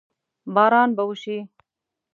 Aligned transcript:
باران 0.55 0.89
به 0.97 1.03
وشي؟ 1.09 1.37